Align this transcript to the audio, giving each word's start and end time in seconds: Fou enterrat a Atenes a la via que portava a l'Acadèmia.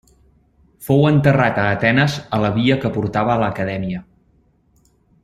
Fou 0.87 1.03
enterrat 1.09 1.59
a 1.63 1.65
Atenes 1.73 2.15
a 2.37 2.41
la 2.45 2.51
via 2.57 2.79
que 2.85 2.93
portava 2.99 3.35
a 3.37 3.39
l'Acadèmia. 3.45 4.03